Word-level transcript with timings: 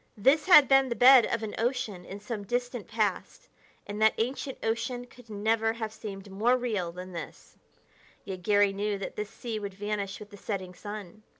This 0.17 0.47
had 0.47 0.67
been 0.67 0.89
the 0.89 0.95
bed 0.95 1.27
of 1.27 1.43
an 1.43 1.53
ocean 1.59 2.05
in 2.05 2.19
some 2.19 2.41
distant 2.43 2.87
past, 2.87 3.47
and 3.85 4.01
that 4.01 4.15
ancient 4.17 4.57
ocean 4.63 5.05
could 5.05 5.29
never 5.29 5.73
have 5.73 5.93
seemed 5.93 6.31
more 6.31 6.57
real 6.57 6.91
than 6.91 7.11
this; 7.13 7.55
yet 8.25 8.41
Garry 8.41 8.73
knew 8.73 8.97
that 8.97 9.15
this 9.15 9.29
sea 9.29 9.59
would 9.59 9.75
vanish 9.75 10.19
with 10.19 10.31
the 10.31 10.37
setting 10.37 10.73
sun. 10.73 11.21